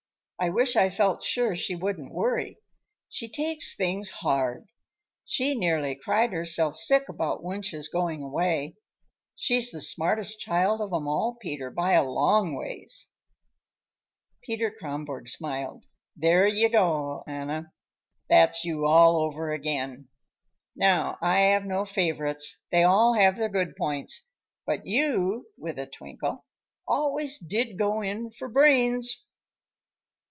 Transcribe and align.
I 0.43 0.49
wish 0.49 0.75
I 0.75 0.89
felt 0.89 1.21
sure 1.21 1.55
she 1.55 1.75
wouldn't 1.75 2.11
worry. 2.11 2.57
She 3.09 3.29
takes 3.29 3.75
things 3.75 4.09
hard. 4.09 4.67
She 5.23 5.53
nearly 5.53 5.93
cried 5.93 6.33
herself 6.33 6.77
sick 6.77 7.07
about 7.09 7.43
Wunsch's 7.43 7.89
going 7.89 8.23
away. 8.23 8.75
She's 9.35 9.69
the 9.69 9.81
smartest 9.81 10.39
child 10.39 10.81
of 10.81 10.91
'em 10.91 11.07
all, 11.07 11.35
Peter, 11.39 11.69
by 11.69 11.91
a 11.91 12.03
long 12.03 12.55
ways." 12.55 13.11
Peter 14.41 14.71
Kronborg 14.71 15.29
smiled. 15.29 15.85
"There 16.15 16.47
you 16.47 16.69
go, 16.69 17.23
Anna. 17.27 17.71
That's 18.27 18.65
you 18.65 18.87
all 18.87 19.17
over 19.17 19.51
again. 19.51 20.07
Now, 20.75 21.19
I 21.21 21.41
have 21.41 21.65
no 21.65 21.85
favorites; 21.85 22.63
they 22.71 22.81
all 22.81 23.13
have 23.13 23.35
their 23.35 23.47
good 23.47 23.75
points. 23.75 24.27
But 24.65 24.87
you," 24.87 25.45
with 25.55 25.77
a 25.77 25.85
twinkle, 25.85 26.45
"always 26.87 27.37
did 27.37 27.77
go 27.77 28.01
in 28.01 28.31
for 28.31 28.47
brains." 28.47 29.27